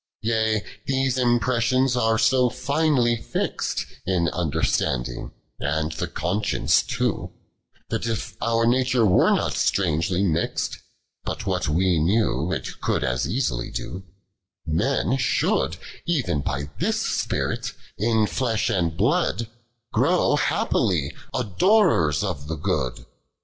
[0.25, 0.51] OF BGLIGION.
[0.87, 0.87] 243 12.
[0.87, 7.29] Tea, these impressions arc so finely fixt In understanding, and the conscience too,
[7.89, 10.79] That if our nature were not strangely mixt,
[11.23, 14.01] But what we knew it could as easily do,
[14.65, 15.77] Men should,—
[16.17, 19.49] even by this spirit— in flesh and blood
[19.93, 23.05] Grow happily, adorers of the Good.